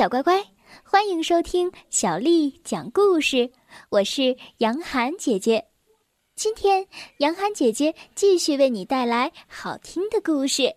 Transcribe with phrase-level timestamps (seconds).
[0.00, 3.52] 小乖乖，欢迎收听小丽讲故事。
[3.90, 5.68] 我是杨涵姐姐，
[6.34, 6.88] 今天
[7.18, 10.76] 杨涵姐姐继续为你带来好听的故事。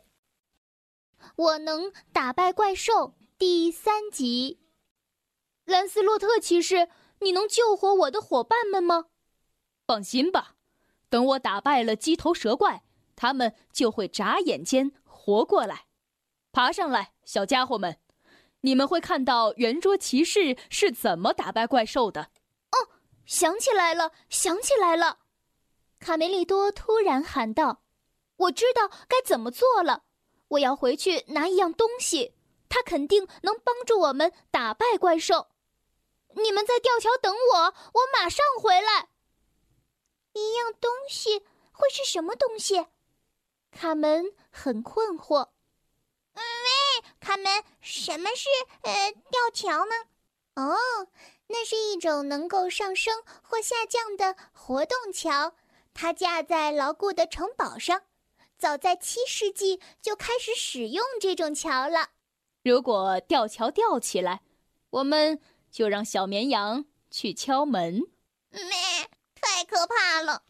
[1.38, 4.59] 我能打败怪兽第三集。
[5.64, 6.90] 兰斯洛特骑士，
[7.21, 9.05] 你能救活我的伙伴们吗？
[9.88, 10.55] 放心吧，
[11.08, 12.84] 等我打败了鸡头蛇怪，
[13.16, 15.86] 他们就会眨眼间活过来。
[16.52, 17.98] 爬上来，小家伙们，
[18.66, 22.30] 你们会看到圆桌骑士是怎么打败怪兽的。
[22.72, 22.89] 哦，
[23.26, 25.20] 想起来了，想起来了！
[25.99, 27.84] 卡梅利多突然喊道
[28.38, 30.03] ：“我知道该怎么做了，
[30.48, 32.36] 我要回去拿一样东西，
[32.70, 35.50] 它肯定能帮助我们打败怪兽。
[36.36, 39.09] 你们在吊桥等我，我马上回来。”
[40.34, 41.39] 一样东西
[41.72, 42.88] 会是什么东西？
[43.72, 45.50] 卡门很困惑。
[47.03, 48.48] 喂，卡门，什么是
[48.84, 49.91] 呃吊桥呢？
[50.55, 50.75] 哦，
[51.48, 55.55] 那是一种能够上升或下降的活动桥，
[55.94, 58.03] 它架在牢固的城堡上。
[58.58, 62.11] 早在七世纪就开始使用这种桥了。
[62.63, 64.41] 如果吊桥吊起来，
[64.89, 68.03] 我们就让小绵羊去敲门。
[68.52, 68.63] 咩，
[69.35, 70.44] 太可怕了！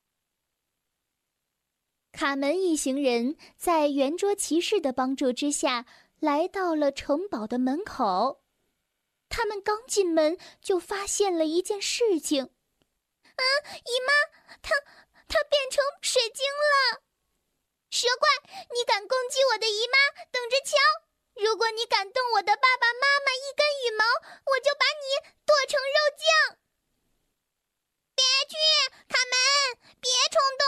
[2.11, 5.87] 卡门一行人在圆桌骑士的帮助之下，
[6.23, 8.45] 来到了城堡的门口。
[9.27, 12.55] 他们刚进门，就发现了一件事情
[13.35, 13.43] ：“啊，
[13.83, 14.13] 姨妈，
[14.61, 14.71] 她
[15.27, 17.03] 她变成水晶了！
[17.91, 18.29] 蛇怪，
[18.71, 20.23] 你敢攻击我的姨妈？
[20.31, 20.77] 等着瞧！
[21.35, 24.05] 如果你敢动我的爸爸妈妈一根羽毛，
[24.45, 26.57] 我就把你剁成肉酱！
[28.15, 28.55] 别去，
[29.09, 29.35] 卡门，
[29.99, 30.63] 别冲动！”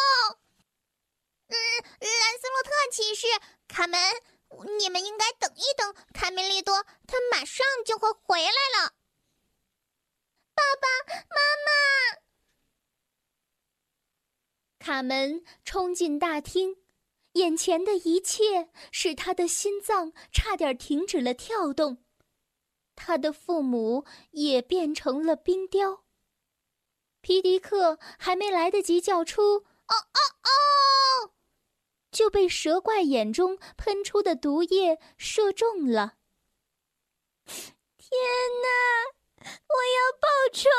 [1.47, 1.55] 嗯，
[2.01, 3.27] 兰斯洛特骑士，
[3.69, 3.97] 卡门，
[4.79, 8.93] 你们应该等一等卡梅利多，他马上就会回来了。
[10.53, 10.87] 爸爸
[11.29, 11.71] 妈妈，
[14.79, 16.77] 卡门冲进大厅，
[17.33, 22.03] 眼前的一切使他的心脏差点停止了跳动，
[22.95, 26.05] 他的父母也变成了冰雕。
[27.19, 31.31] 皮迪克还没来得及叫出“哦哦哦”。
[32.15, 36.15] 就被蛇怪眼中喷出的毒液射中了。
[37.45, 38.09] 天
[38.63, 39.11] 哪！
[39.43, 40.69] 我要报仇！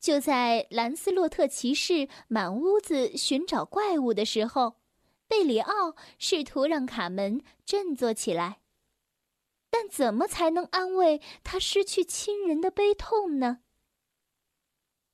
[0.00, 4.80] 就在兰斯洛特骑士满屋子寻找怪物的时候，
[5.28, 8.62] 贝里奥试图让卡门振作起来，
[9.68, 13.60] 但怎么才能安慰他失去亲人的悲痛呢？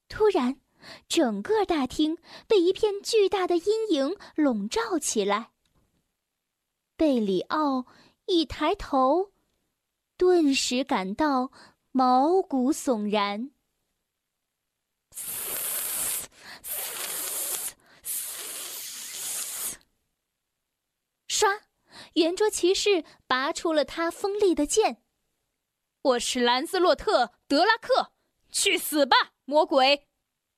[0.09, 0.61] 突然。
[1.09, 5.51] 整个大厅被一片巨大的阴影笼罩起来。
[6.97, 7.87] 贝里奥
[8.27, 9.33] 一抬头，
[10.17, 11.53] 顿时感到
[11.93, 13.51] 毛骨悚然。
[21.29, 21.61] 唰！
[22.15, 25.03] 圆桌骑士拔出了他锋利的剑。
[26.01, 28.13] 我是兰斯洛特·德拉克，
[28.51, 30.06] 去死吧，魔鬼！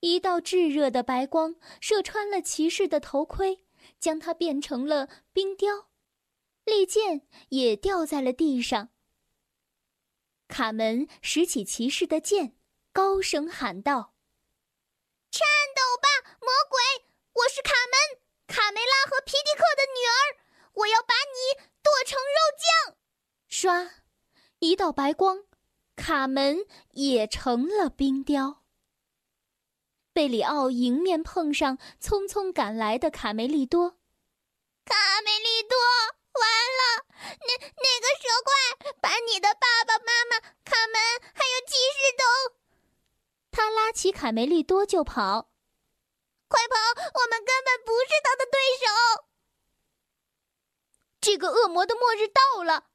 [0.00, 3.64] 一道炙热的白光射穿了骑士的头盔，
[3.98, 5.88] 将他变成了冰雕，
[6.64, 8.91] 利剑也掉在了地上。
[10.47, 12.56] 卡门拾起骑士的剑，
[12.92, 14.14] 高声喊道
[15.31, 16.80] ：“颤抖吧，魔鬼！
[17.32, 20.38] 我是卡门，卡梅拉和皮迪克的女儿，
[20.75, 22.97] 我要把你剁成肉酱！”
[23.50, 23.91] 唰，
[24.60, 25.44] 一道白光，
[25.97, 28.62] 卡门也成了冰雕。
[30.19, 33.91] 贝里奥迎面碰上匆匆赶来的卡梅利多，
[34.84, 35.79] 卡梅利多，
[36.34, 36.43] 完
[36.75, 37.06] 了！
[37.39, 38.53] 那那个蛇怪
[39.01, 41.01] 把你的爸爸妈妈、卡门
[41.33, 42.59] 还有骑士都……
[43.53, 45.53] 他拉起卡梅利多就跑，
[46.49, 46.75] 快跑！
[47.15, 49.25] 我们根本不是他的对手。
[51.21, 52.89] 这个恶魔的末日到了！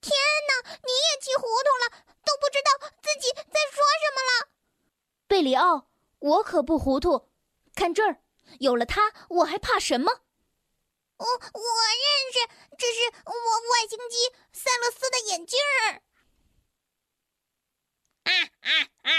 [0.00, 0.12] 天
[0.48, 4.48] 哪，你也气糊涂了，都不知道自己在说什么了。
[5.28, 5.91] 贝里奥。
[6.22, 7.28] 我可不糊涂，
[7.74, 8.22] 看这儿，
[8.60, 10.22] 有了它，我还怕什么？
[11.16, 12.48] 我我认识，
[12.78, 14.16] 这是我外星机
[14.52, 16.02] 塞勒斯的眼镜儿。
[18.22, 18.70] 啊啊
[19.02, 19.10] 啊！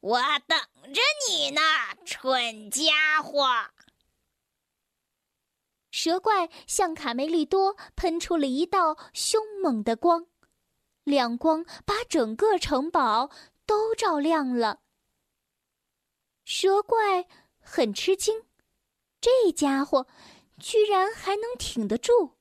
[0.00, 0.58] 我等
[0.92, 1.60] 着你呢，
[2.04, 3.70] 蠢家伙！
[5.92, 10.26] 蛇怪向卡梅利多喷出了一道凶猛的光，
[11.04, 13.30] 亮光把整个城堡
[13.64, 14.80] 都照亮了。
[16.48, 17.26] 蛇怪
[17.58, 18.42] 很吃惊，
[19.20, 20.06] 这家伙
[20.60, 22.36] 居然还能挺得住。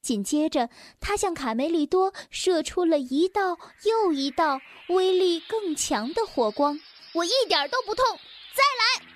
[0.00, 0.70] 紧接着，
[1.00, 6.78] 他向卡梅利多射出了一道又一道威力更强的火光。
[7.14, 8.06] 我一点都不痛，
[8.54, 8.62] 再
[9.02, 9.06] 来！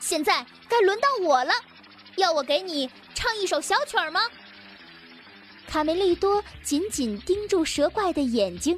[0.00, 1.54] 现在该轮到我了，
[2.16, 4.28] 要我给你唱一首小曲儿吗？
[5.68, 8.76] 卡梅利多紧紧盯住蛇怪的眼睛。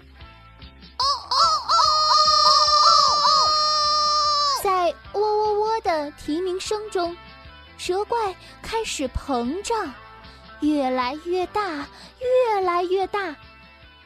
[4.86, 7.16] 在喔喔喔的啼鸣声中，
[7.76, 9.92] 蛇怪开始膨胀，
[10.60, 11.88] 越来越大，
[12.20, 13.36] 越来越大。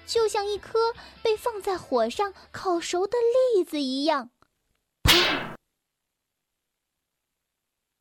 [0.07, 0.79] 就像一颗
[1.23, 3.19] 被放在火上烤熟的
[3.55, 4.31] 栗子一样。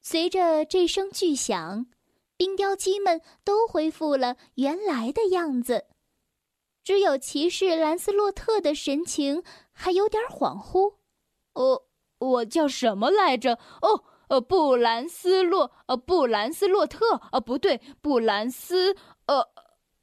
[0.01, 1.85] 随着这声巨响，
[2.37, 5.87] 冰雕鸡们都恢复了原来的样子，
[6.85, 9.43] 只有骑士兰斯洛特的神情
[9.73, 10.95] 还有点恍惚。
[11.51, 11.83] 哦，
[12.19, 13.59] 我叫什么来着？
[13.81, 18.95] 哦，呃，布兰斯洛，呃，布兰斯洛特，呃，不对，布兰斯，
[19.25, 19.49] 呃，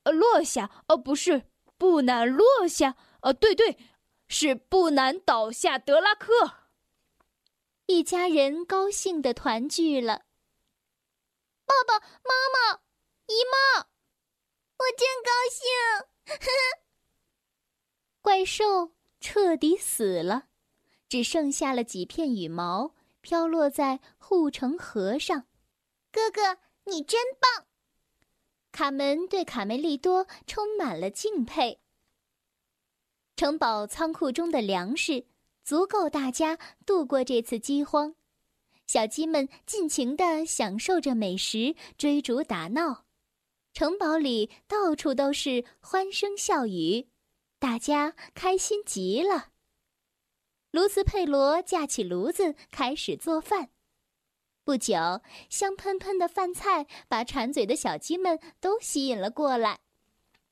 [0.05, 1.45] 呃，落下，呃，不是。
[1.79, 3.77] 布南落下，呃，对对，
[4.29, 5.79] 是不难倒下。
[5.79, 6.53] 德拉克，
[7.85, 10.23] 一家人高兴的团聚了。
[11.67, 12.81] 爸爸妈妈、
[13.27, 13.89] 姨妈，
[14.79, 16.39] 我真高兴！
[18.23, 20.45] 怪兽彻底死了，
[21.08, 25.47] 只剩下了几片羽毛飘落在护城河上。
[26.12, 27.67] 哥哥，你真棒！
[28.73, 31.81] 卡门对卡梅利多充满了敬佩。
[33.37, 35.26] 城堡仓库中的粮食
[35.62, 38.14] 足够大家度过这次饥荒，
[38.87, 43.05] 小鸡们尽情地享受着美食，追逐打闹。
[43.73, 47.09] 城堡里到处都是欢声笑语，
[47.59, 49.50] 大家开心极了。
[50.76, 53.70] 卢斯佩罗架起炉子开始做饭。
[54.62, 59.81] 不久，香喷喷的饭菜把馋嘴的小鸡们都吸引了过来。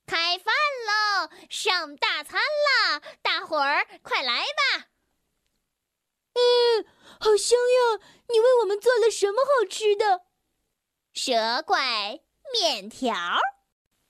[0.07, 0.51] 开饭
[0.87, 3.03] 喽，上大餐啦！
[3.21, 4.87] 大伙儿快来吧！
[6.33, 6.85] 嗯，
[7.19, 8.01] 好香呀！
[8.29, 10.21] 你为我们做了什么好吃的？
[11.13, 13.13] 蛇怪面条。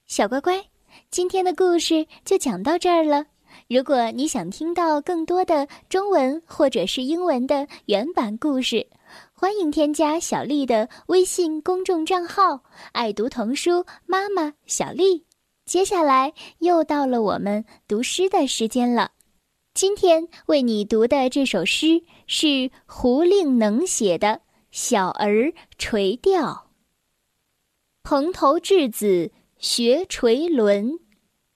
[0.06, 0.70] 小乖乖，
[1.12, 3.26] 今天的故事就讲到这儿了。
[3.68, 8.86] 如果你想听到更多的中文或者是英文的原版故事，
[9.34, 12.62] 欢迎添加小丽的微信公众账号
[12.94, 15.26] “爱读童书妈妈小丽”。
[15.66, 19.14] 接下来又到了我们读诗的时间了。
[19.74, 24.28] 今天为你读的这首诗是胡令能写的
[24.70, 26.52] 《小儿垂钓》。
[28.04, 31.00] 蓬头稚子学垂纶。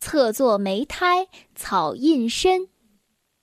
[0.00, 2.68] 侧坐莓苔草映身，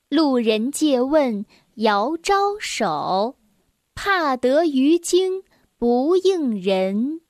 [0.10, 1.46] 路人借问
[1.76, 3.38] 遥招手，
[3.94, 5.44] 怕得鱼惊
[5.78, 7.22] 不应人。